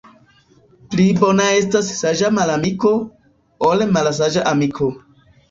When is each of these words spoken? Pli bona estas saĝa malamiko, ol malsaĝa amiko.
Pli 0.93 1.03
bona 1.19 1.45
estas 1.57 1.89
saĝa 1.99 2.31
malamiko, 2.39 2.95
ol 3.71 3.87
malsaĝa 3.93 4.49
amiko. 4.55 4.91